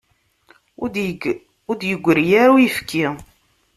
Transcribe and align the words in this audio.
Ur 1.69 1.77
d-yeggri 1.77 2.25
ara 2.43 2.53
uyefki. 2.55 3.05